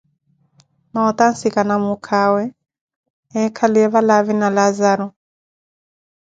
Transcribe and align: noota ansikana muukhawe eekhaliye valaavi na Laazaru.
noota 0.93 1.23
ansikana 1.31 1.75
muukhawe 1.83 2.43
eekhaliye 3.39 3.87
valaavi 3.93 4.33
na 4.39 4.47
Laazaru. 4.55 5.07